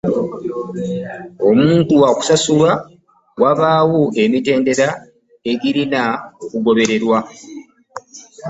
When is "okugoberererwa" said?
6.43-7.19